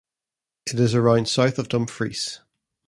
It 0.65 0.79
is 0.79 0.95
around 0.95 1.27
south 1.29 1.59
of 1.59 1.67
Dumfries. 1.67 2.39